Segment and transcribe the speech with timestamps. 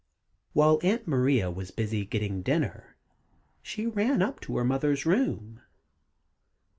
[0.53, 2.97] "]While Aunt Maria was busy getting dinner,
[3.61, 5.59] she ran up to her mother's room.